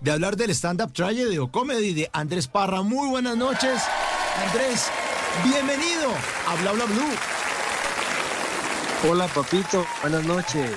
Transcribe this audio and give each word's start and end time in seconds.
de 0.00 0.10
hablar 0.10 0.34
del 0.36 0.48
stand-up 0.52 0.94
tragedy 0.94 1.36
o 1.36 1.50
comedy 1.50 1.92
de 1.92 2.08
Andrés 2.14 2.48
Parra. 2.48 2.80
Muy 2.80 3.06
buenas 3.10 3.36
noches, 3.36 3.82
Andrés. 4.46 4.88
Bienvenido 5.44 6.10
a 6.46 6.54
Bla 6.62 6.72
Bla 6.72 6.86
Blue. 6.86 7.14
Hola, 9.10 9.28
papito. 9.28 9.84
Buenas 10.00 10.24
noches. 10.24 10.70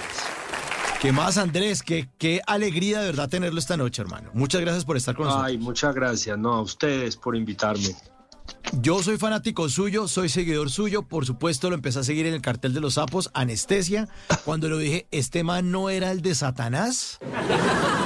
¿Qué 1.00 1.14
más, 1.14 1.38
Andrés? 1.38 1.84
Qué, 1.84 2.10
qué 2.18 2.42
alegría 2.46 3.00
de 3.00 3.06
verdad 3.06 3.30
tenerlo 3.30 3.60
esta 3.60 3.78
noche, 3.78 4.02
hermano. 4.02 4.30
Muchas 4.34 4.60
gracias 4.60 4.84
por 4.84 4.98
estar 4.98 5.16
con 5.16 5.26
nosotros. 5.26 5.48
Ay, 5.48 5.58
muchas 5.58 5.96
gracias. 5.96 6.38
No, 6.38 6.56
a 6.56 6.62
ustedes 6.62 7.16
por 7.16 7.38
invitarme. 7.38 7.96
Yo 8.80 9.04
soy 9.04 9.18
fanático 9.18 9.68
suyo, 9.68 10.08
soy 10.08 10.30
seguidor 10.30 10.70
suyo, 10.70 11.04
por 11.04 11.26
supuesto 11.26 11.70
lo 11.70 11.76
empecé 11.76 12.00
a 12.00 12.04
seguir 12.04 12.26
en 12.26 12.34
el 12.34 12.42
cartel 12.42 12.74
de 12.74 12.80
los 12.80 12.94
sapos, 12.94 13.30
Anestesia, 13.34 14.08
cuando 14.46 14.70
lo 14.70 14.78
dije, 14.78 15.08
este 15.12 15.44
man 15.44 15.72
no 15.72 15.90
era 15.90 16.12
el 16.12 16.22
de 16.22 16.34
Satanás, 16.36 17.20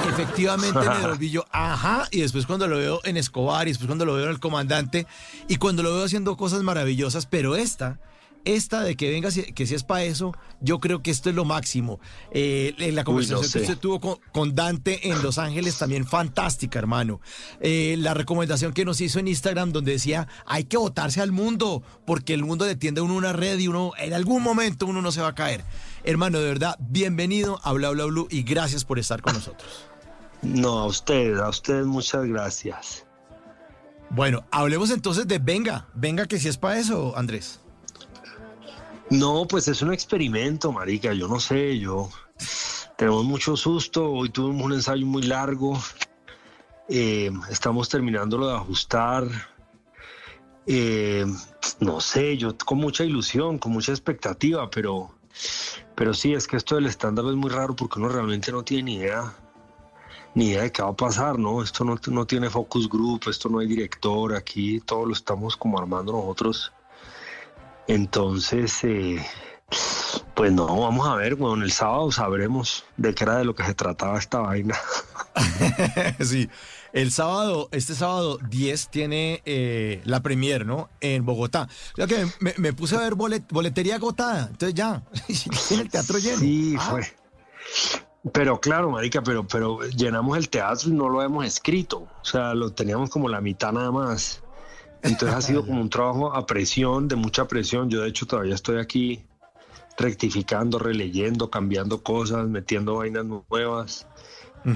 efectivamente 0.08 0.80
me 0.80 1.06
volví 1.06 1.30
yo, 1.30 1.44
ajá, 1.52 2.08
y 2.10 2.20
después 2.20 2.46
cuando 2.46 2.66
lo 2.66 2.78
veo 2.78 3.00
en 3.04 3.16
Escobar, 3.16 3.68
y 3.68 3.70
después 3.70 3.86
cuando 3.86 4.04
lo 4.04 4.14
veo 4.14 4.24
en 4.24 4.30
El 4.30 4.40
Comandante, 4.40 5.06
y 5.46 5.56
cuando 5.56 5.84
lo 5.84 5.94
veo 5.94 6.04
haciendo 6.04 6.36
cosas 6.36 6.62
maravillosas, 6.64 7.26
pero 7.26 7.54
esta 7.54 8.00
esta 8.46 8.82
de 8.82 8.96
que 8.96 9.10
venga, 9.10 9.28
que 9.30 9.66
si 9.66 9.74
es 9.74 9.82
para 9.82 10.04
eso, 10.04 10.32
yo 10.60 10.78
creo 10.80 11.02
que 11.02 11.10
esto 11.10 11.28
es 11.28 11.36
lo 11.36 11.44
máximo. 11.44 12.00
Eh, 12.30 12.74
la 12.92 13.04
conversación 13.04 13.40
que 13.40 13.58
usted 13.58 13.78
tuvo 13.78 14.00
con, 14.00 14.54
Dante 14.54 15.10
en 15.10 15.22
Los 15.22 15.36
Ángeles 15.38 15.76
también 15.76 16.06
fantástica, 16.06 16.78
hermano. 16.78 17.20
Eh, 17.60 17.96
la 17.98 18.14
recomendación 18.14 18.72
que 18.72 18.84
nos 18.84 19.00
hizo 19.00 19.18
en 19.18 19.28
Instagram 19.28 19.72
donde 19.72 19.92
decía, 19.92 20.28
hay 20.46 20.64
que 20.64 20.76
votarse 20.76 21.20
al 21.20 21.32
mundo, 21.32 21.82
porque 22.06 22.32
el 22.32 22.44
mundo 22.44 22.64
le 22.64 22.76
tiende 22.76 23.00
a 23.00 23.04
uno 23.04 23.16
una 23.16 23.32
red 23.32 23.58
y 23.58 23.68
uno, 23.68 23.92
en 23.98 24.14
algún 24.14 24.42
momento 24.42 24.86
uno 24.86 25.02
no 25.02 25.12
se 25.12 25.20
va 25.20 25.28
a 25.28 25.34
caer. 25.34 25.64
Hermano, 26.04 26.38
de 26.38 26.46
verdad, 26.46 26.76
bienvenido 26.78 27.60
a 27.64 27.72
Bla 27.72 27.90
Bla 27.90 28.04
Blue 28.04 28.28
y 28.30 28.44
gracias 28.44 28.84
por 28.84 28.98
estar 28.98 29.20
con 29.20 29.34
nosotros. 29.34 29.86
No, 30.42 30.78
a 30.78 30.86
ustedes, 30.86 31.40
a 31.40 31.48
ustedes 31.48 31.84
muchas 31.84 32.24
gracias. 32.26 33.04
Bueno, 34.10 34.44
hablemos 34.52 34.90
entonces 34.90 35.26
de 35.26 35.38
Venga, 35.38 35.88
Venga 35.94 36.26
que 36.26 36.38
si 36.38 36.48
es 36.48 36.56
para 36.56 36.78
eso, 36.78 37.16
Andrés. 37.16 37.60
No, 39.10 39.46
pues 39.46 39.68
es 39.68 39.82
un 39.82 39.92
experimento, 39.92 40.72
marica. 40.72 41.12
Yo 41.12 41.28
no 41.28 41.38
sé, 41.38 41.78
yo 41.78 42.08
tenemos 42.96 43.24
mucho 43.24 43.56
susto. 43.56 44.10
Hoy 44.10 44.30
tuvimos 44.30 44.64
un 44.64 44.72
ensayo 44.72 45.06
muy 45.06 45.22
largo. 45.22 45.78
Eh, 46.88 47.30
estamos 47.48 47.88
terminándolo 47.88 48.48
de 48.48 48.56
ajustar. 48.56 49.28
Eh, 50.66 51.24
no 51.78 52.00
sé, 52.00 52.36
yo 52.36 52.58
con 52.58 52.78
mucha 52.78 53.04
ilusión, 53.04 53.58
con 53.58 53.70
mucha 53.70 53.92
expectativa, 53.92 54.68
pero, 54.70 55.14
pero 55.94 56.12
sí, 56.12 56.34
es 56.34 56.48
que 56.48 56.56
esto 56.56 56.74
del 56.74 56.86
estándar 56.86 57.26
es 57.26 57.36
muy 57.36 57.50
raro 57.50 57.76
porque 57.76 58.00
uno 58.00 58.08
realmente 58.08 58.50
no 58.50 58.64
tiene 58.64 58.82
ni 58.82 58.94
idea, 58.96 59.32
ni 60.34 60.48
idea 60.48 60.62
de 60.62 60.72
qué 60.72 60.82
va 60.82 60.88
a 60.88 60.96
pasar, 60.96 61.38
¿no? 61.38 61.62
Esto 61.62 61.84
no, 61.84 61.96
no 62.08 62.26
tiene 62.26 62.50
focus 62.50 62.88
group, 62.88 63.28
esto 63.28 63.48
no 63.48 63.60
hay 63.60 63.68
director, 63.68 64.34
aquí 64.34 64.80
todo 64.80 65.06
lo 65.06 65.12
estamos 65.12 65.56
como 65.56 65.78
armando 65.78 66.12
nosotros 66.12 66.72
entonces, 67.88 68.82
eh, 68.84 69.24
pues 70.34 70.52
no, 70.52 70.66
vamos 70.66 71.06
a 71.06 71.14
ver, 71.14 71.34
bueno, 71.34 71.64
el 71.64 71.72
sábado 71.72 72.10
sabremos 72.12 72.84
de 72.96 73.14
qué 73.14 73.24
era 73.24 73.38
de 73.38 73.44
lo 73.44 73.54
que 73.54 73.64
se 73.64 73.74
trataba 73.74 74.18
esta 74.18 74.40
vaina. 74.40 74.76
sí, 76.20 76.48
el 76.92 77.12
sábado, 77.12 77.68
este 77.72 77.94
sábado 77.94 78.38
10 78.48 78.88
tiene 78.88 79.42
eh, 79.44 80.00
la 80.04 80.22
premier, 80.22 80.66
¿no? 80.66 80.88
En 81.00 81.24
Bogotá. 81.24 81.68
O 82.00 82.06
que 82.06 82.26
me, 82.40 82.72
puse 82.72 82.96
a 82.96 83.00
ver 83.00 83.14
boletería 83.14 83.96
agotada, 83.96 84.48
entonces 84.50 84.74
ya, 84.74 85.02
tiene 85.68 85.84
el 85.84 85.90
teatro 85.90 86.18
lleno. 86.18 86.38
Sí, 86.38 86.76
ah. 86.78 86.88
fue. 86.90 87.02
Pero 88.32 88.60
claro, 88.60 88.90
marica, 88.90 89.22
pero, 89.22 89.46
pero 89.46 89.80
llenamos 89.82 90.36
el 90.36 90.48
teatro 90.48 90.90
y 90.90 90.92
no 90.92 91.08
lo 91.08 91.22
hemos 91.22 91.46
escrito. 91.46 92.08
O 92.20 92.24
sea, 92.24 92.54
lo 92.54 92.72
teníamos 92.72 93.10
como 93.10 93.28
la 93.28 93.40
mitad 93.40 93.72
nada 93.72 93.92
más. 93.92 94.42
Entonces 95.06 95.36
ha 95.36 95.40
sido 95.40 95.62
como 95.66 95.80
un 95.80 95.90
trabajo 95.90 96.34
a 96.34 96.46
presión, 96.46 97.08
de 97.08 97.16
mucha 97.16 97.46
presión. 97.46 97.90
Yo 97.90 98.02
de 98.02 98.08
hecho 98.08 98.26
todavía 98.26 98.54
estoy 98.54 98.78
aquí 98.78 99.24
rectificando, 99.96 100.78
releyendo, 100.78 101.50
cambiando 101.50 102.02
cosas, 102.02 102.46
metiendo 102.48 102.96
vainas 102.96 103.24
nuevas. 103.24 104.06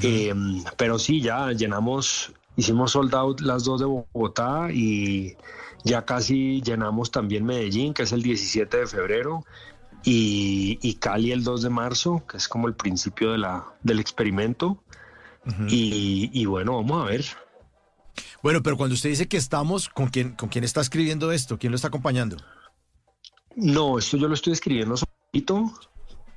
Eh, 0.03 0.32
pero 0.77 0.99
sí, 1.00 1.21
ya 1.21 1.50
llenamos, 1.50 2.32
hicimos 2.56 2.93
sold 2.93 3.15
out 3.15 3.41
las 3.41 3.65
dos 3.65 3.81
de 3.81 3.87
Bogotá 3.87 4.69
y 4.72 5.37
ya 5.82 6.04
casi 6.04 6.62
llenamos 6.62 7.10
también 7.10 7.44
Medellín, 7.44 7.93
que 7.93 8.04
es 8.04 8.12
el 8.12 8.22
17 8.22 8.77
de 8.77 8.87
febrero, 8.87 9.44
y, 10.04 10.94
Cali 11.00 11.33
el 11.33 11.43
2 11.43 11.62
de 11.62 11.71
marzo, 11.71 12.22
que 12.27 12.37
es 12.37 12.49
como 12.49 12.69
el 12.69 12.75
principio 12.75 13.33
de 13.33 13.38
la, 13.38 13.65
del 13.83 13.99
experimento. 13.99 14.83
y, 15.69 16.31
y 16.33 16.44
bueno, 16.47 16.77
vamos 16.77 17.03
a 17.03 17.10
ver. 17.10 17.25
Bueno, 18.43 18.62
pero 18.62 18.77
cuando 18.77 18.95
usted 18.95 19.11
dice 19.11 19.28
que 19.28 19.37
estamos, 19.37 19.89
¿con 19.89 20.09
quién, 20.09 20.33
con 20.33 20.49
quién 20.49 20.65
está 20.65 20.81
escribiendo 20.81 21.31
esto? 21.33 21.59
¿Quién 21.59 21.73
lo 21.73 21.77
está 21.77 21.89
acompañando? 21.89 22.37
No, 23.56 23.99
esto 23.99 24.17
yo 24.17 24.28
lo 24.28 24.34
estoy 24.34 24.53
escribiendo 24.53 24.97
solito. 24.97 25.73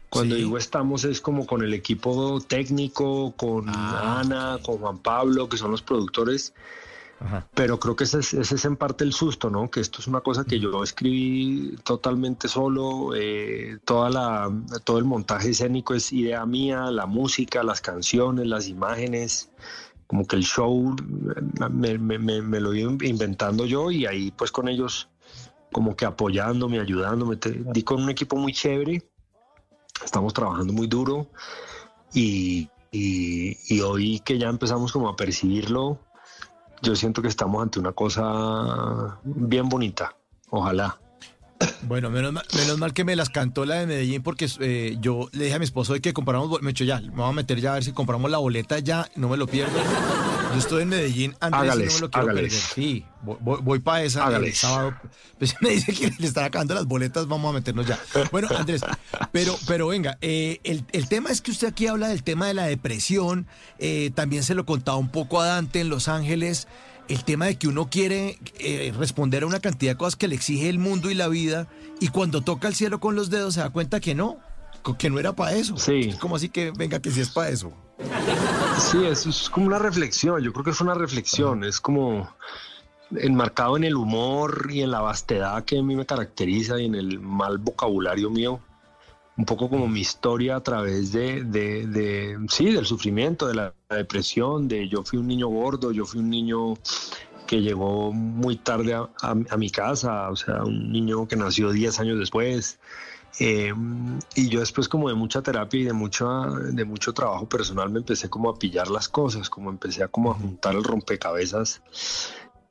Cuando 0.09 0.36
digo 0.36 0.59
estamos 0.59 1.06
es 1.06 1.22
como 1.22 1.47
con 1.47 1.64
el 1.64 1.74
equipo 1.74 2.40
técnico, 2.41 3.34
con 3.36 3.68
ah. 3.69 4.19
Ana, 4.19 4.59
con 4.64 4.78
Juan 4.78 5.00
Pablo, 5.00 5.50
que 5.50 5.58
son 5.58 5.72
los 5.72 5.81
productores. 5.81 6.53
Pero 7.53 7.80
creo 7.80 7.96
que 7.96 8.03
ese 8.03 8.20
es, 8.20 8.66
en 8.66 8.75
parte 8.75 9.06
el 9.06 9.14
susto, 9.14 9.50
¿no? 9.50 9.72
Que 9.72 9.80
esto 9.80 10.02
es 10.02 10.08
una 10.08 10.20
cosa 10.20 10.44
que 10.44 10.59
yo 10.59 10.84
escribí 10.84 11.78
totalmente 11.84 12.50
solo. 12.50 13.16
Eh, 13.16 13.78
toda 13.85 14.09
la, 14.09 14.52
todo 14.84 14.97
el 14.97 15.06
montaje 15.06 15.52
escénico 15.52 15.94
es 15.94 16.12
idea 16.12 16.46
mía, 16.46 16.91
la 16.91 17.06
música, 17.06 17.64
las 17.64 17.80
canciones, 17.80 18.46
las 18.46 18.68
imágenes 18.68 19.50
como 20.13 20.28
que 20.28 20.35
el 20.35 20.44
show 20.44 20.96
me, 21.72 22.59
lo 22.59 22.75
iba 22.75 22.91
inventando 23.03 23.66
yo 23.66 23.90
y 23.90 24.06
ahí 24.06 24.29
pues 24.29 24.51
con 24.51 24.68
ellos 24.68 25.09
como 25.72 25.96
que 25.96 26.06
apoyándome, 26.06 26.79
ayudándome. 26.79 27.40
di 27.74 27.81
con 27.81 28.03
un 28.03 28.12
equipo 28.12 28.35
muy 28.35 28.53
chévere, 28.53 29.02
estamos 30.06 30.31
trabajando 30.35 30.72
muy 30.72 30.85
duro 30.85 31.31
y, 32.13 32.69
y, 32.91 33.81
hoy 33.81 34.19
que 34.19 34.38
ya 34.38 34.50
empezamos 34.50 34.91
como 34.91 35.09
a 35.09 35.16
percibirlo, 35.16 35.97
yo 36.84 36.96
siento 36.96 37.23
que 37.23 37.28
estamos 37.28 37.63
ante 37.63 37.79
una 37.79 37.94
cosa 37.94 39.19
bien 39.23 39.68
bonita, 39.68 40.16
ojalá. 40.52 41.00
Bueno, 41.85 42.09
menos 42.09 42.31
mal, 42.31 42.45
menos 42.55 42.77
mal, 42.77 42.94
que 42.94 43.03
me 43.03 43.16
las 43.16 43.29
cantó 43.29 43.66
la 43.66 43.75
de 43.75 43.88
Medellín 43.88 44.23
porque 44.23 44.49
eh, 44.59 44.97
yo 44.99 45.29
le 45.33 45.45
dije 45.45 45.55
a 45.55 45.59
mi 45.59 45.66
esposo 45.66 45.94
de 45.94 46.01
que 46.01 46.13
compramos, 46.13 46.61
me 46.61 46.71
hecho 46.71 46.83
ya, 46.83 46.99
me 46.99 47.09
voy 47.09 47.29
a 47.29 47.31
meter 47.33 47.59
ya 47.59 47.71
a 47.71 47.73
ver 47.75 47.83
si 47.83 47.91
compramos 47.91 48.31
la 48.31 48.38
boleta 48.38 48.79
ya, 48.79 49.09
no 49.16 49.29
me 49.29 49.38
lo 49.38 49.47
pierdo. 49.47 49.73
Yo 50.53 50.59
estoy 50.59 50.83
en 50.83 50.89
Medellín, 50.89 51.35
Andrés, 51.39 51.69
no 51.69 51.75
me 51.75 51.99
lo 51.99 52.11
quiero 52.11 52.27
perder. 52.27 52.51
Sí, 52.51 53.05
voy, 53.22 53.79
para 53.79 54.03
esa 54.03 54.27
el 54.35 54.53
sábado. 54.53 54.93
Pues 55.39 55.55
me 55.61 55.72
dice 55.72 55.93
que 55.93 56.13
le 56.17 56.27
están 56.27 56.45
acabando 56.45 56.75
las 56.75 56.85
boletas, 56.85 57.27
vamos 57.27 57.49
a 57.49 57.53
meternos 57.53 57.88
ya. 57.88 57.99
Bueno, 58.31 58.47
Andrés, 58.55 58.81
pero, 59.31 59.57
pero 59.67 59.88
venga, 59.88 60.17
eh, 60.22 60.59
el, 60.63 60.85
el, 60.91 61.07
tema 61.07 61.31
es 61.31 61.41
que 61.41 61.51
usted 61.51 61.67
aquí 61.67 61.88
habla 61.88 62.07
del 62.07 62.23
tema 62.23 62.47
de 62.47 62.53
la 62.53 62.66
depresión, 62.66 63.47
eh, 63.79 64.11
también 64.13 64.43
se 64.43 64.53
lo 64.53 64.66
contaba 64.66 64.97
un 64.97 65.09
poco 65.09 65.41
a 65.41 65.47
Dante 65.47 65.81
en 65.81 65.89
Los 65.89 66.07
Ángeles 66.07 66.67
el 67.09 67.24
tema 67.24 67.46
de 67.46 67.58
que 67.58 67.68
uno 67.68 67.90
quiere 67.90 68.40
eh, 68.59 68.94
responder 68.97 69.44
a 69.44 69.46
una 69.46 69.59
cantidad 69.59 69.94
de 69.94 69.97
cosas 69.97 70.16
que 70.16 70.28
le 70.28 70.36
exige 70.36 70.69
el 70.69 70.80
mundo 70.80 71.09
y 71.12 71.14
la 71.14 71.28
vida 71.28 71.68
y 72.00 72.08
cuando 72.09 72.41
toca 72.41 72.68
el 72.68 72.75
cielo 72.75 73.00
con 73.00 73.16
los 73.16 73.30
dedos 73.30 73.56
se 73.56 73.59
da 73.59 73.69
cuenta 73.69 74.00
que 74.00 74.16
no, 74.16 74.38
que 74.97 75.09
no 75.09 75.19
era 75.19 75.34
para 75.34 75.53
eso. 75.53 75.78
Sí. 75.78 76.14
como 76.19 76.36
así 76.36 76.50
que 76.50 76.72
venga 76.72 77.00
que 77.00 77.12
sí 77.12 77.22
es 77.22 77.30
para 77.30 77.50
eso. 77.50 77.72
Sí, 78.80 79.06
eso 79.06 79.30
es 79.30 79.50
como 79.50 79.68
una 79.68 79.80
reflexión, 79.80 80.41
yo 80.41 80.52
creo 80.52 80.66
que 80.66 80.72
es 80.72 80.81
una 80.81 80.94
reflexión, 80.94 81.64
es 81.64 81.80
como 81.80 82.30
enmarcado 83.16 83.78
en 83.78 83.84
el 83.84 83.96
humor 83.96 84.70
y 84.72 84.81
en 84.81 84.91
la 84.91 85.02
vastedad 85.02 85.64
que 85.64 85.78
a 85.78 85.84
mí 85.84 85.96
me 85.96 86.06
caracteriza 86.06 86.80
y 86.81 86.85
en 86.85 86.96
el 86.96 87.20
mal 87.20 87.59
vocabulario 87.59 88.30
mío 88.30 88.59
un 89.35 89.45
poco 89.45 89.69
como 89.69 89.88
mi 89.88 90.01
historia 90.01 90.57
a 90.57 90.61
través 90.61 91.11
de, 91.11 91.44
de, 91.44 92.38
sí, 92.49 92.71
del 92.71 92.85
sufrimiento, 92.85 93.47
de 93.47 93.55
la 93.55 93.73
depresión, 93.89 94.67
de 94.67 94.88
yo 94.88 95.03
fui 95.03 95.17
un 95.19 95.27
niño 95.27 95.47
gordo, 95.47 95.91
yo 95.91 96.05
fui 96.05 96.19
un 96.19 96.29
niño 96.29 96.75
que 97.47 97.61
llegó 97.61 98.11
muy 98.11 98.58
tarde 98.58 98.93
a, 98.93 99.58
mi 99.58 99.69
casa, 99.69 100.29
o 100.29 100.35
sea, 100.35 100.63
un 100.63 100.91
niño 100.91 101.28
que 101.28 101.35
nació 101.35 101.72
10 101.72 101.99
años 101.99 102.19
después. 102.19 102.79
Eh, 103.40 103.73
y 104.35 104.49
yo 104.49 104.59
después 104.59 104.87
como 104.87 105.09
de 105.09 105.16
mucha 105.16 105.41
terapia 105.41 105.79
y 105.79 105.84
de, 105.85 105.93
mucha, 105.93 106.25
de 106.72 106.85
mucho 106.85 107.13
trabajo 107.13 107.49
personal 107.49 107.90
me 107.90 107.97
empecé 107.97 108.29
como 108.29 108.47
a 108.52 108.59
pillar 108.59 108.90
las 108.90 109.09
cosas, 109.09 109.49
como 109.49 109.72
empecé 109.72 110.03
a 110.03 110.08
como 110.08 110.31
a 110.31 110.35
juntar 110.35 110.75
el 110.75 110.84
rompecabezas 110.84 111.81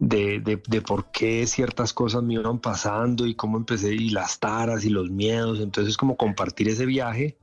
de, 0.04 0.40
de, 0.40 0.82
por 0.82 1.12
qué 1.12 1.46
ciertas 1.46 1.92
cosas 1.92 2.24
me 2.24 2.34
iban 2.34 2.58
pasando 2.58 3.24
y 3.24 3.36
cómo 3.36 3.56
empecé, 3.56 3.94
y 3.94 4.10
las 4.10 4.40
taras 4.40 4.84
y 4.84 4.90
los 4.90 5.10
miedos. 5.10 5.60
Entonces, 5.60 5.96
como 5.96 6.16
compartir 6.16 6.68
ese 6.68 6.86
viaje, 6.86 7.38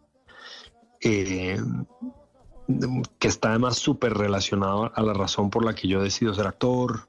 eh, 1.01 1.57
que 3.17 3.27
está 3.29 3.51
además 3.51 3.77
súper 3.77 4.13
relacionado 4.13 4.91
a 4.93 5.01
la 5.01 5.13
razón 5.13 5.49
por 5.49 5.63
la 5.63 5.73
que 5.73 5.87
yo 5.87 6.03
decido 6.03 6.33
ser 6.33 6.47
actor. 6.47 7.07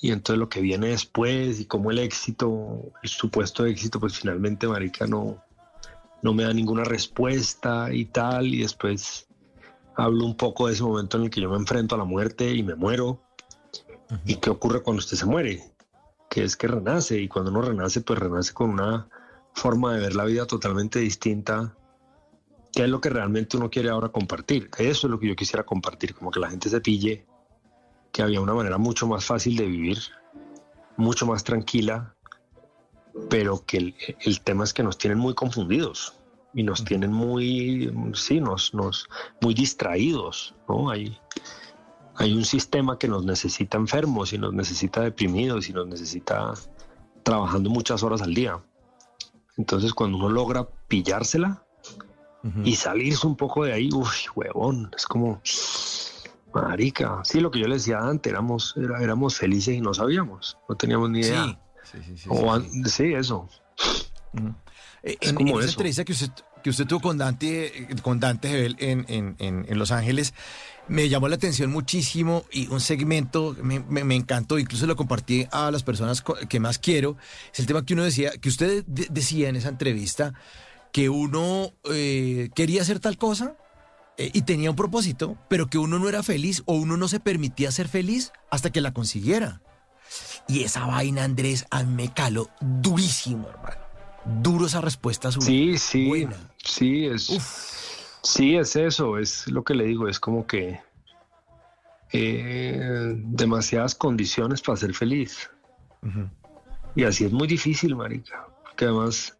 Y 0.00 0.12
entonces 0.12 0.38
lo 0.38 0.48
que 0.48 0.62
viene 0.62 0.88
después 0.88 1.60
y 1.60 1.66
cómo 1.66 1.90
el 1.90 1.98
éxito, 1.98 2.90
el 3.02 3.08
supuesto 3.10 3.66
éxito, 3.66 4.00
pues 4.00 4.18
finalmente, 4.18 4.66
Marica, 4.66 5.06
no, 5.06 5.44
no 6.22 6.32
me 6.32 6.44
da 6.44 6.54
ninguna 6.54 6.84
respuesta 6.84 7.92
y 7.92 8.06
tal. 8.06 8.46
Y 8.46 8.62
después 8.62 9.28
hablo 9.94 10.24
un 10.24 10.38
poco 10.38 10.68
de 10.68 10.72
ese 10.72 10.82
momento 10.84 11.18
en 11.18 11.24
el 11.24 11.30
que 11.30 11.42
yo 11.42 11.50
me 11.50 11.58
enfrento 11.58 11.96
a 11.96 11.98
la 11.98 12.04
muerte 12.04 12.50
y 12.54 12.62
me 12.62 12.76
muero. 12.76 13.20
¿Y 14.24 14.36
qué 14.36 14.50
ocurre 14.50 14.82
cuando 14.82 15.00
usted 15.00 15.16
se 15.16 15.26
muere? 15.26 15.62
Que 16.28 16.44
es 16.44 16.56
que 16.56 16.66
renace 16.66 17.20
y 17.20 17.28
cuando 17.28 17.50
uno 17.50 17.62
renace, 17.62 18.00
pues 18.00 18.18
renace 18.18 18.52
con 18.52 18.70
una 18.70 19.08
forma 19.54 19.94
de 19.94 20.00
ver 20.00 20.14
la 20.14 20.24
vida 20.24 20.46
totalmente 20.46 20.98
distinta. 20.98 21.76
¿Qué 22.72 22.84
es 22.84 22.88
lo 22.88 23.00
que 23.00 23.10
realmente 23.10 23.56
uno 23.56 23.70
quiere 23.70 23.88
ahora 23.88 24.10
compartir? 24.10 24.70
Eso 24.78 25.06
es 25.06 25.10
lo 25.10 25.18
que 25.18 25.28
yo 25.28 25.36
quisiera 25.36 25.64
compartir, 25.64 26.14
como 26.14 26.30
que 26.30 26.40
la 26.40 26.50
gente 26.50 26.68
se 26.68 26.80
pille 26.80 27.26
que 28.12 28.22
había 28.22 28.40
una 28.40 28.54
manera 28.54 28.78
mucho 28.78 29.06
más 29.06 29.24
fácil 29.24 29.56
de 29.56 29.66
vivir, 29.66 29.98
mucho 30.96 31.26
más 31.26 31.44
tranquila, 31.44 32.14
pero 33.28 33.64
que 33.64 33.76
el, 33.76 33.94
el 34.20 34.40
tema 34.40 34.64
es 34.64 34.72
que 34.72 34.82
nos 34.82 34.98
tienen 34.98 35.18
muy 35.18 35.34
confundidos 35.34 36.14
y 36.52 36.62
nos 36.62 36.84
tienen 36.84 37.12
muy, 37.12 37.92
sí, 38.14 38.40
nos, 38.40 38.74
nos, 38.74 39.08
muy 39.40 39.54
distraídos, 39.54 40.54
¿no? 40.68 40.90
Hay, 40.90 41.16
hay 42.20 42.34
un 42.34 42.44
sistema 42.44 42.98
que 42.98 43.08
nos 43.08 43.24
necesita 43.24 43.78
enfermos 43.78 44.34
y 44.34 44.38
nos 44.38 44.52
necesita 44.52 45.00
deprimidos 45.00 45.70
y 45.70 45.72
nos 45.72 45.86
necesita 45.86 46.52
trabajando 47.22 47.70
muchas 47.70 48.02
horas 48.02 48.20
al 48.20 48.34
día. 48.34 48.60
Entonces, 49.56 49.94
cuando 49.94 50.18
uno 50.18 50.28
logra 50.28 50.68
pillársela 50.86 51.64
y 52.62 52.76
salirse 52.76 53.26
un 53.26 53.36
poco 53.36 53.64
de 53.64 53.72
ahí, 53.72 53.88
uy, 53.92 54.06
huevón, 54.34 54.90
es 54.94 55.06
como, 55.06 55.40
marica, 56.52 57.22
sí, 57.24 57.40
lo 57.40 57.50
que 57.50 57.58
yo 57.58 57.66
le 57.66 57.76
decía 57.76 58.00
antes, 58.00 58.30
éramos, 58.30 58.74
éramos 58.76 59.36
felices 59.36 59.74
y 59.74 59.80
no 59.80 59.94
sabíamos, 59.94 60.58
no 60.68 60.76
teníamos 60.76 61.08
ni 61.08 61.20
idea. 61.20 61.58
Sí, 61.84 61.98
sí, 62.04 62.18
sí. 62.18 62.84
sí, 62.84 63.14
eso. 63.14 63.48
Eh, 65.02 65.16
en, 65.22 65.48
esa 65.48 65.70
entrevista 65.70 66.04
que 66.04 66.12
usted, 66.12 66.30
que 66.62 66.70
usted 66.70 66.86
tuvo 66.86 67.00
con 67.00 67.18
Dante, 67.18 67.88
con 68.02 68.20
Dante 68.20 68.66
en, 68.78 69.06
en, 69.08 69.36
en, 69.38 69.78
Los 69.78 69.90
Ángeles, 69.90 70.34
me 70.88 71.08
llamó 71.08 71.28
la 71.28 71.36
atención 71.36 71.70
muchísimo 71.70 72.44
y 72.50 72.68
un 72.68 72.80
segmento 72.80 73.56
me, 73.62 73.80
me, 73.80 74.14
encantó, 74.14 74.58
incluso 74.58 74.86
lo 74.86 74.96
compartí 74.96 75.46
a 75.52 75.70
las 75.70 75.82
personas 75.82 76.22
que 76.48 76.60
más 76.60 76.78
quiero. 76.78 77.16
Es 77.52 77.60
el 77.60 77.66
tema 77.66 77.84
que 77.84 77.94
uno 77.94 78.04
decía, 78.04 78.32
que 78.32 78.48
usted 78.48 78.84
decía 78.86 79.48
en 79.48 79.56
esa 79.56 79.68
entrevista, 79.68 80.34
que 80.92 81.08
uno 81.08 81.72
eh, 81.90 82.50
quería 82.54 82.82
hacer 82.82 82.98
tal 82.98 83.16
cosa 83.16 83.56
eh, 84.16 84.30
y 84.32 84.42
tenía 84.42 84.70
un 84.70 84.76
propósito, 84.76 85.38
pero 85.48 85.68
que 85.68 85.78
uno 85.78 85.98
no 85.98 86.08
era 86.08 86.22
feliz 86.22 86.62
o 86.66 86.74
uno 86.74 86.96
no 86.96 87.08
se 87.08 87.20
permitía 87.20 87.70
ser 87.70 87.88
feliz 87.88 88.32
hasta 88.50 88.70
que 88.70 88.80
la 88.80 88.92
consiguiera. 88.92 89.62
Y 90.48 90.64
esa 90.64 90.86
vaina, 90.86 91.22
Andrés, 91.22 91.66
a 91.70 91.84
mí 91.84 91.94
me 91.94 92.12
caló 92.12 92.50
durísimo, 92.60 93.48
hermano 93.48 93.89
duro 94.24 94.66
esa 94.66 94.80
respuesta 94.80 95.30
Sí, 95.32 95.78
sí, 95.78 96.26
sí, 96.58 97.06
es, 97.06 97.26
sí, 98.22 98.56
es 98.56 98.76
eso, 98.76 99.18
es 99.18 99.46
lo 99.48 99.64
que 99.64 99.74
le 99.74 99.84
digo, 99.84 100.08
es 100.08 100.20
como 100.20 100.46
que 100.46 100.80
eh, 102.12 103.14
demasiadas 103.16 103.94
condiciones 103.94 104.60
para 104.62 104.76
ser 104.76 104.94
feliz. 104.94 105.50
Y 106.94 107.04
así 107.04 107.24
es 107.24 107.32
muy 107.32 107.46
difícil, 107.46 107.94
marica, 107.94 108.48
que 108.76 108.86
además 108.86 109.36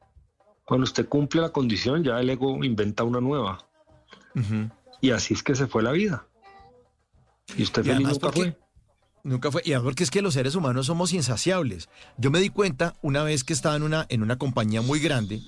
cuando 0.64 0.84
usted 0.84 1.08
cumple 1.08 1.40
la 1.40 1.48
condición 1.48 2.04
ya 2.04 2.20
el 2.20 2.30
ego 2.30 2.62
inventa 2.62 3.02
una 3.02 3.20
nueva. 3.20 3.58
Y 5.00 5.10
así 5.10 5.34
es 5.34 5.42
que 5.42 5.54
se 5.54 5.66
fue 5.66 5.82
la 5.82 5.92
vida. 5.92 6.26
Y 7.56 7.62
usted 7.64 7.84
feliz 7.84 8.06
nunca 8.06 8.30
fue. 8.30 8.56
Nunca 9.22 9.50
fue. 9.50 9.62
Y 9.64 9.74
porque 9.74 10.04
es 10.04 10.10
que 10.10 10.22
los 10.22 10.34
seres 10.34 10.54
humanos 10.54 10.86
somos 10.86 11.12
insaciables. 11.12 11.88
Yo 12.16 12.30
me 12.30 12.40
di 12.40 12.48
cuenta 12.48 12.94
una 13.02 13.22
vez 13.22 13.44
que 13.44 13.52
estaba 13.52 13.76
en 13.76 13.82
una, 13.82 14.06
en 14.08 14.22
una 14.22 14.38
compañía 14.38 14.82
muy 14.82 14.98
grande 14.98 15.40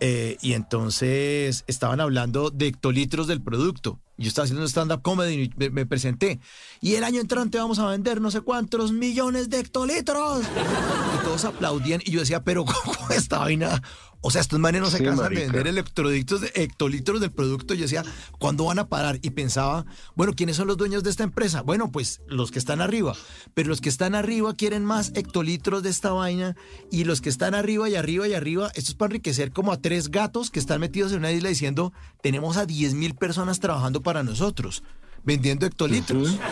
eh, 0.00 0.36
y 0.42 0.52
entonces 0.52 1.64
estaban 1.66 2.00
hablando 2.00 2.50
de 2.50 2.66
hectolitros 2.66 3.26
del 3.26 3.42
producto. 3.42 4.00
Yo 4.16 4.28
estaba 4.28 4.44
haciendo 4.44 4.66
stand-up 4.66 5.02
comedy 5.02 5.50
y 5.56 5.70
me, 5.70 5.86
presenté. 5.86 6.38
Y 6.80 6.94
el 6.94 7.04
año 7.04 7.20
entrante 7.20 7.58
vamos 7.58 7.78
a 7.78 7.86
vender 7.86 8.20
no 8.20 8.30
sé 8.30 8.42
cuántos 8.42 8.92
millones 8.92 9.50
de 9.50 9.60
hectolitros. 9.60 10.44
Y 10.44 11.24
todos 11.24 11.44
aplaudían. 11.44 12.00
Y 12.04 12.12
yo 12.12 12.20
decía, 12.20 12.44
pero 12.44 12.64
¿cómo 12.84 13.10
esta 13.10 13.38
vaina? 13.38 13.82
O 14.26 14.30
sea, 14.30 14.40
estos 14.40 14.58
manes 14.58 14.80
no 14.80 14.88
se 14.88 15.04
cansan 15.04 15.34
de 15.34 15.42
vender 15.42 15.66
electrolitos, 15.66 16.40
de 16.40 16.50
hectolitros 16.54 17.20
del 17.20 17.30
producto. 17.30 17.74
Yo 17.74 17.82
decía, 17.82 18.02
¿cuándo 18.38 18.64
van 18.64 18.78
a 18.78 18.88
parar? 18.88 19.18
Y 19.20 19.30
pensaba, 19.30 19.84
bueno, 20.14 20.32
¿quiénes 20.34 20.56
son 20.56 20.66
los 20.66 20.78
dueños 20.78 21.02
de 21.02 21.10
esta 21.10 21.24
empresa? 21.24 21.60
Bueno, 21.60 21.92
pues 21.92 22.22
los 22.26 22.50
que 22.50 22.58
están 22.58 22.80
arriba. 22.80 23.14
Pero 23.52 23.68
los 23.68 23.82
que 23.82 23.90
están 23.90 24.14
arriba 24.14 24.54
quieren 24.54 24.82
más 24.82 25.12
hectolitros 25.14 25.82
de 25.82 25.90
esta 25.90 26.12
vaina. 26.12 26.56
Y 26.90 27.04
los 27.04 27.20
que 27.20 27.28
están 27.28 27.54
arriba 27.54 27.86
y 27.90 27.96
arriba 27.96 28.26
y 28.26 28.32
arriba, 28.32 28.68
esto 28.74 28.92
es 28.92 28.94
para 28.94 29.08
enriquecer 29.08 29.52
como 29.52 29.72
a 29.72 29.82
tres 29.82 30.10
gatos 30.10 30.50
que 30.50 30.58
están 30.58 30.80
metidos 30.80 31.12
en 31.12 31.18
una 31.18 31.30
isla 31.30 31.50
diciendo, 31.50 31.92
tenemos 32.22 32.56
a 32.56 32.64
10 32.64 32.94
mil 32.94 33.14
personas 33.14 33.60
trabajando 33.60 34.02
para 34.02 34.22
nosotros, 34.22 34.84
vendiendo 35.22 35.66
hectolitros. 35.66 36.38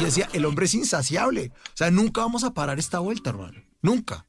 Y 0.00 0.04
decía, 0.04 0.28
el 0.32 0.46
hombre 0.46 0.64
es 0.64 0.74
insaciable. 0.74 1.52
O 1.66 1.76
sea, 1.76 1.92
nunca 1.92 2.22
vamos 2.22 2.42
a 2.42 2.54
parar 2.54 2.80
esta 2.80 2.98
vuelta, 2.98 3.30
hermano. 3.30 3.62
Nunca. 3.82 4.26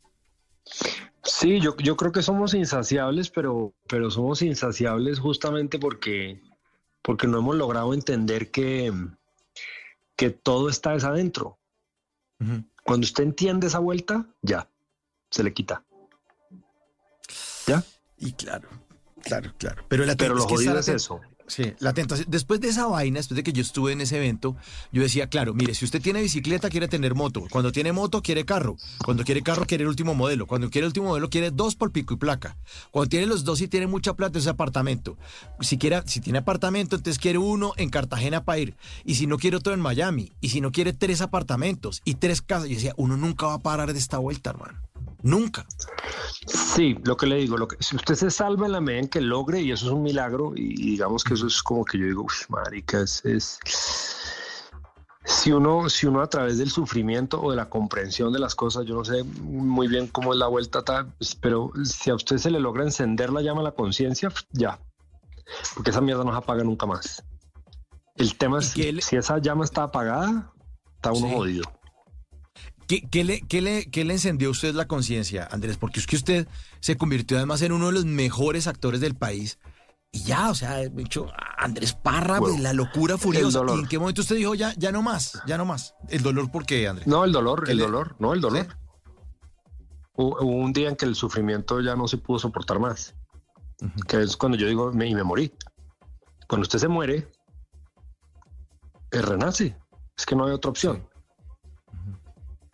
Sí, 1.24 1.62
yo, 1.62 1.76
yo 1.78 1.96
creo 1.96 2.12
que 2.12 2.22
somos 2.22 2.54
insaciables, 2.54 3.30
pero, 3.30 3.74
pero 3.88 4.12
somos 4.12 4.42
insaciables 4.42 5.20
justamente 5.20 5.80
porque, 5.80 6.42
porque 7.02 7.28
no 7.28 7.40
hemos 7.40 7.56
logrado 7.56 7.94
entender 7.94 8.52
que, 8.52 8.92
que 10.18 10.30
todo 10.32 10.70
está 10.70 10.92
adentro. 10.92 11.58
Cuando 12.84 13.06
usted 13.06 13.24
entiende 13.24 13.68
esa 13.68 13.80
vuelta, 13.80 14.26
ya, 14.42 14.70
se 15.32 15.44
le 15.44 15.54
quita. 15.54 15.86
¿Ya? 17.68 17.82
Y 18.18 18.34
claro, 18.34 18.68
claro, 19.22 19.54
claro. 19.58 19.86
Pero, 19.88 20.06
la 20.06 20.16
pero 20.18 20.36
lo 20.36 20.44
jodido 20.44 20.78
es 20.78 20.90
eso. 20.90 21.22
Sí, 21.48 21.74
la 21.80 21.94
tentación. 21.94 22.28
Después 22.30 22.62
de 22.62 22.70
esa 22.70 22.88
vaina, 22.88 23.20
después 23.20 23.36
de 23.36 23.44
que 23.44 23.52
yo 23.52 23.62
estuve 23.62 23.92
en 23.92 24.02
ese 24.02 24.18
evento, 24.18 24.56
yo 24.92 25.02
decía, 25.02 25.28
claro, 25.28 25.54
mire, 25.54 25.74
si 25.74 25.84
usted 25.86 26.02
tiene 26.02 26.22
bicicleta, 26.22 26.70
quiere 26.70 26.88
tener 26.88 27.16
moto. 27.16 27.44
Cuando 27.50 27.72
tiene 27.72 27.92
moto, 27.92 28.22
quiere 28.22 28.46
carro. 28.46 28.78
Cuando 29.04 29.24
quiere 29.24 29.42
carro, 29.42 29.66
quiere 29.66 29.84
el 29.84 29.90
último 29.90 30.16
modelo. 30.16 30.48
Cuando 30.48 30.70
quiere 30.70 30.86
el 30.86 30.90
último 30.90 31.10
modelo, 31.10 31.30
quiere 31.30 31.52
dos 31.52 31.76
por 31.76 31.92
pico 31.92 32.14
y 32.14 32.18
placa. 32.18 32.58
Cuando 32.92 33.10
tiene 33.10 33.26
los 33.28 33.44
dos 33.44 33.62
y 33.62 33.68
tiene 33.68 33.88
mucha 33.88 34.14
plata, 34.14 34.40
es 34.40 34.48
apartamento. 34.48 35.18
Si, 35.60 35.78
quiere, 35.78 36.02
si 36.06 36.22
tiene 36.22 36.40
apartamento, 36.40 36.96
entonces 36.96 37.22
quiere 37.22 37.38
uno 37.38 37.74
en 37.78 37.90
Cartagena 37.90 38.46
para 38.46 38.60
ir. 38.60 38.76
Y 39.04 39.16
si 39.16 39.28
no 39.28 39.38
quiere 39.38 39.58
otro 39.58 39.74
en 39.74 39.82
Miami. 39.82 40.32
Y 40.40 40.50
si 40.50 40.62
no 40.62 40.72
quiere 40.72 40.94
tres 40.94 41.22
apartamentos 41.22 42.02
y 42.06 42.16
tres 42.16 42.42
casas. 42.42 42.70
Yo 42.70 42.76
decía, 42.76 42.94
uno 42.96 43.18
nunca 43.18 43.48
va 43.48 43.56
a 43.56 43.60
parar 43.60 43.92
de 43.92 44.00
esta 44.00 44.18
vuelta, 44.18 44.52
hermano. 44.52 44.80
Nunca. 45.22 45.66
Sí, 46.76 46.98
lo 47.04 47.16
que 47.16 47.28
le 47.28 47.36
digo, 47.36 47.56
lo 47.56 47.68
que, 47.68 47.78
si 47.84 47.96
usted 47.96 48.16
se 48.16 48.32
salva 48.32 48.66
en 48.66 48.72
la 48.72 48.82
medida 48.82 49.02
en 49.02 49.08
que 49.08 49.22
logre, 49.22 49.62
y 49.62 49.72
eso 49.72 49.86
es 49.86 49.92
un 49.92 50.02
milagro, 50.02 50.54
y, 50.56 50.74
digamos 50.74 51.24
que 51.24 51.36
eso 51.36 51.46
es 51.46 51.62
como 51.62 51.86
que 51.86 52.00
yo 52.00 52.06
digo, 52.08 52.24
uff, 52.24 52.50
marica, 52.50 53.02
es, 53.02 53.60
si 55.24 55.52
uno, 55.52 55.88
si 55.88 56.08
uno 56.08 56.22
a 56.22 56.28
través 56.28 56.58
del 56.58 56.72
sufrimiento 56.72 57.40
o 57.40 57.52
de 57.52 57.58
la 57.58 57.70
comprensión 57.70 58.34
de 58.34 58.40
las 58.40 58.56
cosas, 58.56 58.86
yo 58.86 58.96
no 58.96 59.06
sé 59.06 59.24
muy 59.24 59.88
bien 59.88 60.08
cómo 60.08 60.34
es 60.34 60.40
la 60.40 60.48
vuelta, 60.48 60.84
pues, 61.20 61.36
pero 61.36 61.72
si 61.84 62.10
a 62.10 62.16
usted 62.16 62.38
se 62.38 62.50
le 62.50 62.60
logra 62.60 62.84
encender 62.84 63.32
la 63.32 63.44
llama 63.44 63.62
a 63.62 63.66
la 63.66 63.72
conciencia, 63.74 64.32
ya, 64.52 64.80
porque 65.76 65.92
esa 65.92 66.02
mierda 66.02 66.24
no 66.24 66.32
se 66.32 66.38
apaga 66.38 66.64
nunca 66.64 66.88
más. 66.88 67.24
El 68.16 68.36
tema 68.36 68.58
es, 68.60 68.74
si 69.06 69.16
esa 69.16 69.38
llama 69.38 69.64
está 69.64 69.84
apagada, 69.84 70.52
está 70.96 71.12
uno 71.12 71.30
jodido. 71.30 71.64
¿Qué, 73.02 73.24
le, 73.24 73.42
le, 73.50 73.90
le, 73.92 74.14
encendió 74.14 74.50
a 74.50 74.52
usted 74.52 74.74
la 74.76 74.88
conciencia, 74.88 75.48
Andrés? 75.52 75.78
Porque 75.78 76.00
es 76.00 76.08
que 76.08 76.16
usted 76.16 76.48
se 76.80 76.98
convirtió 76.98 77.38
además 77.38 77.62
en 77.62 77.72
uno 77.72 77.88
de 77.88 77.94
los 77.94 78.06
mejores 78.06 78.68
actores 78.68 79.02
del 79.02 79.16
país. 79.16 79.60
Y 80.12 80.24
ya, 80.24 80.52
o 80.52 80.56
sea, 80.56 80.78
dicho, 80.90 81.28
Andrés 81.58 81.94
Parra, 81.94 82.40
la 82.60 82.74
locura 82.74 83.18
furiosa. 83.18 83.62
¿Y 83.68 83.80
en 83.80 83.88
qué 83.88 83.98
momento 83.98 84.22
usted 84.22 84.36
dijo 84.36 84.54
ya, 84.54 84.74
ya 84.78 84.92
no 84.92 85.02
más, 85.02 85.42
ya 85.48 85.58
no 85.58 85.66
más? 85.66 85.96
¿El 86.10 86.22
dolor 86.22 86.52
por 86.52 86.66
qué, 86.66 86.88
Andrés? 86.88 87.08
No, 87.08 87.26
el 87.26 87.32
dolor, 87.32 87.70
el 87.70 87.80
dolor, 87.80 88.16
no, 88.20 88.34
el 88.34 88.42
dolor. 88.42 88.68
Hubo, 90.16 90.40
un 90.42 90.72
día 90.72 90.90
en 90.90 90.96
que 90.96 91.06
el 91.06 91.16
sufrimiento 91.16 91.82
ya 91.82 91.96
no 91.96 92.08
se 92.08 92.18
pudo 92.18 92.38
soportar 92.38 92.80
más. 92.80 93.16
Que 94.08 94.22
es 94.22 94.38
cuando 94.38 94.58
yo 94.58 94.68
digo, 94.68 94.92
me, 94.94 95.08
y 95.08 95.16
me 95.16 95.24
morí. 95.24 95.52
Cuando 96.48 96.64
usted 96.64 96.78
se 96.78 96.88
muere, 96.88 97.28
renace. 99.12 99.76
Es 100.16 100.26
que 100.26 100.36
no 100.36 100.46
hay 100.46 100.52
otra 100.52 100.70
opción. 100.70 101.08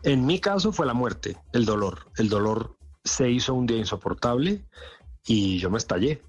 En 0.04 0.26
mi 0.26 0.40
caso 0.40 0.72
fue 0.72 0.86
la 0.86 0.94
muerte, 0.94 1.38
el 1.54 1.66
dolor. 1.66 2.12
El 2.18 2.30
dolor 2.30 2.78
se 3.04 3.30
hizo 3.30 3.54
un 3.54 3.66
día 3.66 3.78
insoportable 3.78 4.66
y 5.26 5.60
yo 5.60 5.70
me 5.70 5.78
estallé. 5.78 6.22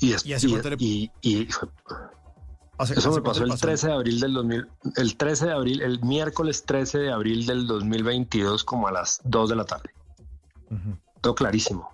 Y, 0.00 0.12
eso 2.96 3.12
me 3.12 3.20
pasó 3.20 3.44
el 3.44 3.58
13 3.58 3.88
de 3.88 3.92
abril 3.92 4.20
del 4.20 4.32
2000, 4.32 4.68
el 4.96 5.16
13 5.16 5.46
de 5.46 5.52
abril, 5.52 5.82
el 5.82 6.00
miércoles 6.00 6.64
13 6.64 6.98
de 6.98 7.12
abril 7.12 7.44
del 7.44 7.66
2022 7.66 8.64
como 8.64 8.88
a 8.88 8.92
las 8.92 9.20
2 9.24 9.50
de 9.50 9.56
la 9.56 9.64
tarde. 9.64 9.90
Todo 11.20 11.34
clarísimo. 11.34 11.90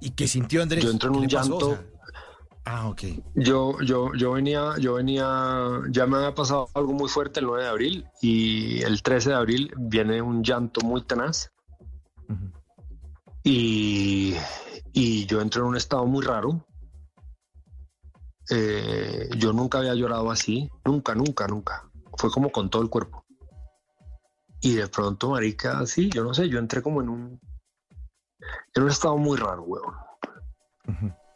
¿Y 0.00 0.10
qué 0.10 0.28
sintió 0.28 0.62
Andrés? 0.62 0.84
Yo 0.84 0.90
entro 0.90 1.10
en 1.10 1.16
un 1.16 1.26
llanto. 1.26 1.78
Ah, 2.70 2.88
ok. 2.88 3.02
Yo, 3.34 3.80
yo, 3.80 4.12
yo 4.14 4.32
venía, 4.32 4.74
yo 4.78 4.94
venía, 4.94 5.80
ya 5.90 6.06
me 6.06 6.18
había 6.18 6.34
pasado 6.34 6.68
algo 6.74 6.92
muy 6.92 7.08
fuerte 7.08 7.40
el 7.40 7.46
9 7.46 7.62
de 7.62 7.68
abril 7.68 8.06
y 8.20 8.82
el 8.82 9.02
13 9.02 9.30
de 9.30 9.36
abril 9.36 9.74
viene 9.78 10.20
un 10.20 10.42
llanto 10.42 10.82
muy 10.82 11.02
tenaz. 11.02 11.50
y, 13.42 14.34
y 14.92 15.24
yo 15.24 15.40
entro 15.40 15.62
en 15.62 15.68
un 15.68 15.76
estado 15.76 16.04
muy 16.04 16.22
raro 16.22 16.66
eh, 18.50 19.28
yo 19.36 19.52
nunca 19.52 19.78
había 19.78 19.94
llorado 19.94 20.30
así, 20.30 20.70
nunca, 20.84 21.14
nunca, 21.14 21.46
nunca. 21.46 21.90
Fue 22.16 22.30
como 22.30 22.50
con 22.50 22.70
todo 22.70 22.82
el 22.82 22.90
cuerpo. 22.90 23.24
Y 24.60 24.74
de 24.74 24.88
pronto, 24.88 25.30
marica, 25.30 25.86
sí, 25.86 26.10
yo 26.10 26.24
no 26.24 26.34
sé, 26.34 26.48
yo 26.48 26.58
entré 26.58 26.82
como 26.82 27.00
en 27.00 27.08
un, 27.08 27.40
en 28.74 28.82
un 28.82 28.88
estado 28.88 29.16
muy 29.16 29.36
raro, 29.38 29.62
weón. 29.62 29.94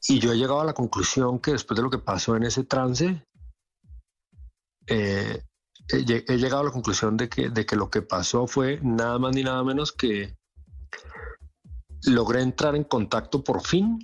Y 0.08 0.18
yo 0.18 0.32
he 0.32 0.36
llegado 0.36 0.60
a 0.60 0.64
la 0.64 0.74
conclusión 0.74 1.38
que 1.38 1.52
después 1.52 1.76
de 1.76 1.82
lo 1.82 1.90
que 1.90 1.98
pasó 1.98 2.36
en 2.36 2.42
ese 2.42 2.64
trance, 2.64 3.24
eh, 4.86 5.42
he, 5.88 6.36
llegado 6.36 6.62
a 6.62 6.64
la 6.64 6.72
conclusión 6.72 7.16
de 7.16 7.28
que, 7.28 7.50
de 7.50 7.66
que 7.66 7.76
lo 7.76 7.90
que 7.90 8.02
pasó 8.02 8.46
fue 8.46 8.80
nada 8.82 9.18
más 9.18 9.34
ni 9.34 9.44
nada 9.44 9.62
menos 9.62 9.92
que 9.92 10.36
logré 12.04 12.42
entrar 12.42 12.74
en 12.74 12.84
contacto 12.84 13.44
por 13.44 13.64
fin 13.64 13.98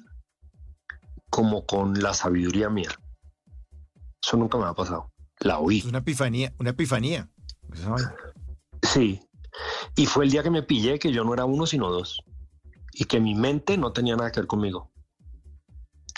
como 1.31 1.67
con 1.67 1.95
la 2.00 2.14
sabiduría 2.14 2.71
mía. 2.71 2.90
Eso 4.25 4.37
nunca 4.37 4.57
me 4.59 4.64
ha 4.64 4.75
pasado. 4.75 5.11
La 5.40 5.59
oí. 5.59 5.83
Una 5.87 5.99
epifanía, 5.99 6.52
una 6.59 6.71
epifanía. 6.71 7.28
Sí. 8.83 9.21
Y 9.97 10.07
fue 10.07 10.25
el 10.25 10.31
día 10.31 10.43
que 10.43 10.50
me 10.50 10.62
pillé 10.62 10.99
que 10.99 11.12
yo 11.12 11.25
no 11.25 11.35
era 11.35 11.45
uno 11.45 11.67
sino 11.67 11.90
dos. 11.90 12.23
Y 12.93 13.05
que 13.05 13.21
mi 13.21 13.35
mente 13.35 13.76
no 13.76 13.93
tenía 13.93 14.17
nada 14.17 14.31
que 14.31 14.40
ver 14.40 14.47
conmigo. 14.47 14.90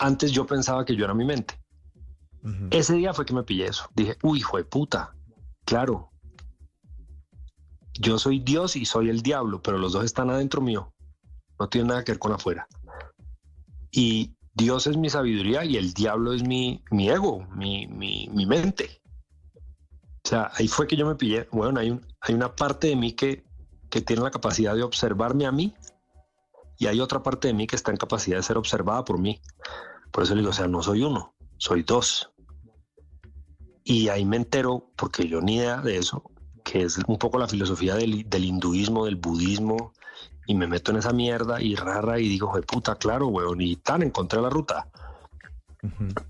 Antes 0.00 0.33
yo 0.33 0.47
pensaba 0.47 0.85
que 0.85 0.97
yo 0.97 1.04
era 1.04 1.14
mi 1.14 1.25
mente. 1.25 1.54
Ese 2.71 2.95
día 2.95 3.12
fue 3.12 3.26
que 3.26 3.35
me 3.35 3.42
pillé 3.42 3.66
eso. 3.66 3.87
Dije, 3.95 4.16
uy, 4.23 4.38
hijo 4.38 4.57
de 4.57 4.64
puta. 4.64 5.14
Claro. 5.66 6.11
Yo 7.92 8.19
soy 8.19 8.40
Dios 8.40 8.76
y 8.76 8.87
soy 8.87 9.11
el 9.11 9.21
diablo, 9.21 9.61
pero 9.62 9.76
los 9.76 9.92
dos 9.92 10.04
están 10.04 10.30
adentro 10.30 10.62
mío. 10.62 10.95
No 11.59 11.69
tiene 11.69 11.88
nada 11.88 12.02
que 12.02 12.12
ver 12.12 12.19
con 12.19 12.33
afuera. 12.33 12.66
Y 13.90 14.35
Dios 14.54 14.87
es 14.87 14.97
mi 14.97 15.11
sabiduría 15.11 15.66
y 15.66 15.76
el 15.76 15.92
diablo 15.92 16.33
es 16.33 16.42
mi, 16.42 16.83
mi 16.90 17.11
ego, 17.11 17.47
mi, 17.54 17.87
mi, 17.87 18.30
mi 18.33 18.47
mente. 18.47 19.02
O 20.25 20.28
sea, 20.28 20.50
ahí 20.54 20.66
fue 20.66 20.87
que 20.87 20.97
yo 20.97 21.07
me 21.07 21.16
pillé. 21.16 21.47
Bueno, 21.52 21.78
hay, 21.78 21.90
un, 21.90 22.07
hay 22.23 22.35
una 22.35 22.57
parte 22.57 22.88
de 22.88 22.97
mí 22.97 23.12
que, 23.12 23.45
que 23.90 24.00
tiene 24.00 24.23
la 24.23 24.30
capacidad 24.30 24.75
de 24.75 24.83
observarme 24.83 25.45
a 25.45 25.52
mí 25.52 25.75
y 26.78 26.87
hay 26.87 27.00
otra 27.00 27.23
parte 27.23 27.49
de 27.49 27.54
mí 27.54 27.66
que 27.66 27.76
está 27.76 27.90
en 27.90 27.99
capacidad 27.99 28.38
de 28.38 28.42
ser 28.42 28.57
observada 28.57 29.04
por 29.04 29.19
mí. 29.19 29.38
Por 30.11 30.25
eso 30.25 30.35
le 30.35 30.40
digo, 30.40 30.50
o 30.50 30.55
sea, 30.55 30.67
no 30.67 30.83
soy 30.83 31.02
uno, 31.02 31.35
soy 31.57 31.83
dos. 31.83 32.31
Y 33.85 34.09
ahí 34.09 34.25
me 34.25 34.37
entero, 34.37 34.90
porque 34.97 35.29
yo 35.29 35.40
ni 35.40 35.57
idea 35.57 35.81
de 35.81 35.99
eso, 35.99 36.31
que 36.64 36.83
es 36.83 36.99
un 37.07 37.19
poco 37.19 37.38
la 37.38 37.49
filosofía 37.49 37.95
del, 37.95 38.45
hinduismo, 38.45 39.05
del 39.05 39.17
budismo, 39.17 39.93
y 40.47 40.55
me 40.55 40.67
meto 40.67 40.90
en 40.90 40.99
esa 40.99 41.12
mierda 41.12 41.61
y 41.61 41.76
rara 41.76 42.19
y 42.19 42.29
digo, 42.29 42.52
de 42.55 42.62
puta, 42.62 42.97
claro, 42.97 43.29
weón, 43.29 43.61
y 43.61 43.76
tan 43.76 44.02
encontré 44.02 44.40
la 44.40 44.50
ruta. 44.50 44.88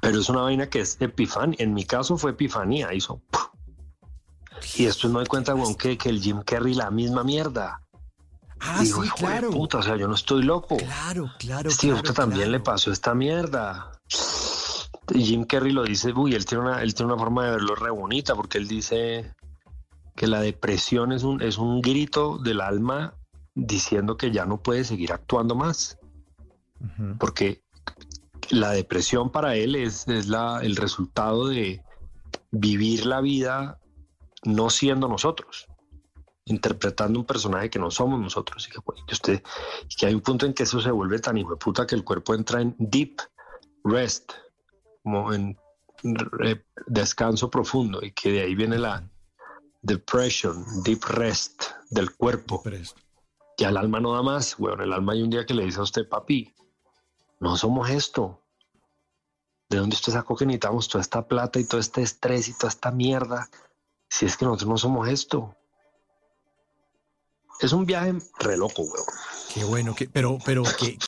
Pero 0.01 0.21
es 0.21 0.29
una 0.29 0.43
vaina 0.43 0.69
que 0.69 0.81
es 0.81 0.97
epifanía. 1.01 1.57
En 1.59 1.75
mi 1.75 1.85
caso 1.85 2.17
fue 2.17 2.33
epifanía, 2.33 2.95
hizo. 2.95 3.21
Y 4.77 4.85
después 4.85 5.13
me 5.13 5.19
doy 5.21 5.27
cuenta, 5.27 5.55
weón, 5.55 5.75
que, 5.75 5.97
que 5.99 6.11
el 6.11 6.21
Jim 6.21 6.43
Carrey 6.43 6.75
la 6.75 6.91
misma 6.91 7.25
mierda. 7.25 7.83
Ah, 8.61 8.85
sí, 8.85 8.93
claro. 9.17 9.50
Puta, 9.50 9.79
o 9.79 9.83
sea, 9.83 9.97
yo 9.97 10.07
no 10.07 10.14
estoy 10.14 10.43
loco. 10.43 10.76
Claro, 10.76 11.31
claro. 11.38 11.71
Sí, 11.71 11.90
usted 11.90 12.12
también 12.12 12.52
le 12.52 12.61
pasó 12.61 12.93
esta 12.93 13.14
mierda. 13.14 13.93
Y 15.14 15.25
Jim 15.25 15.45
Carrey 15.45 15.73
lo 15.73 15.85
dice, 15.85 16.12
uy, 16.12 16.35
él 16.35 16.45
tiene 16.45 16.64
una, 16.64 16.83
él 16.83 16.95
tiene 16.95 17.12
una 17.12 17.21
forma 17.21 17.47
de 17.47 17.52
verlo 17.52 17.75
re 17.75 17.90
bonita, 17.90 18.35
porque 18.35 18.59
él 18.59 18.69
dice 18.69 19.35
que 20.14 20.26
la 20.26 20.40
depresión 20.40 21.12
es 21.12 21.23
un, 21.23 21.40
es 21.43 21.59
un 21.59 21.81
grito 21.81 22.38
del 22.38 22.61
alma 22.61 23.14
diciendo 23.55 24.17
que 24.17 24.31
ya 24.31 24.45
no 24.45 24.62
puede 24.62 24.85
seguir 24.85 25.12
actuando 25.12 25.55
más. 25.55 25.99
Porque 27.19 27.62
la 28.50 28.71
depresión 28.71 29.31
para 29.31 29.55
él 29.55 29.75
es, 29.75 30.09
es 30.09 30.29
la, 30.29 30.61
el 30.62 30.76
resultado 30.76 31.49
de 31.49 31.83
vivir 32.50 33.05
la 33.07 33.21
vida 33.21 33.79
no 34.45 34.71
siendo 34.71 35.09
nosotros 35.09 35.70
interpretando 36.47 37.18
un 37.18 37.26
personaje 37.26 37.70
que 37.70 37.78
no 37.78 37.90
somos 37.90 38.20
nosotros 38.20 38.66
y 38.68 38.70
que, 38.70 38.78
usted 39.12 39.42
que 39.97 40.06
hay 40.06 40.14
un 40.14 40.20
punto 40.20 40.47
en 40.47 40.54
que 40.54 40.64
eso 40.64 40.80
se 40.80 40.90
vuelve 40.90 41.18
tan 41.18 41.37
hijo 41.37 41.50
de 41.50 41.56
puta 41.56 41.87
que 41.87 41.94
el 41.94 42.04
cuerpo 42.04 42.35
entra 42.35 42.61
en 42.61 42.75
deep 42.78 43.20
rest 43.85 44.32
como 45.02 45.32
en 45.32 45.59
descanso 46.87 47.50
profundo 47.50 48.00
y 48.02 48.12
que 48.12 48.32
de 48.32 48.40
ahí 48.40 48.54
viene 48.54 48.78
la 48.78 49.09
depression 49.82 50.64
deep 50.82 51.04
rest 51.04 51.64
del 51.90 52.14
cuerpo. 52.14 52.62
Y 53.59 53.64
al 53.64 53.76
alma 53.76 54.00
no 54.00 54.14
da 54.14 54.23
más. 54.23 54.56
Bueno 54.56 54.82
el 54.82 54.92
alma 54.92 55.12
hay 55.12 55.23
un 55.23 55.30
día 55.30 55.44
que 55.44 55.54
le 55.54 55.64
dice 55.64 55.80
a 55.80 55.82
usted 55.82 56.09
papi 56.09 56.54
no 57.38 57.56
somos 57.56 57.90
esto. 57.90 58.42
¿De 59.68 59.78
dónde 59.78 59.94
usted 59.94 60.12
sacó 60.12 60.37
que 60.37 60.47
necesitamos 60.47 60.88
toda 60.88 61.00
esta 61.00 61.26
plata 61.26 61.61
y 61.61 61.64
todo 61.64 61.80
este 61.80 62.02
estrés 62.02 62.49
y 62.49 62.54
toda 62.54 62.68
esta 62.68 62.90
mierda? 62.90 63.49
Si 64.09 64.26
es 64.26 64.37
que 64.37 64.44
nosotros 64.44 64.68
no 64.68 64.78
somos 64.78 65.09
esto 65.09 65.54
es 67.67 67.73
un 67.73 67.87
viaje 67.87 68.14
re 68.38 68.57
loco, 68.57 68.83
weón. 68.83 69.07
Qué 69.52 69.64
bueno, 69.64 69.95
que, 69.95 70.09
pero, 70.09 70.38
pero 70.45 70.62
que, 70.62 70.99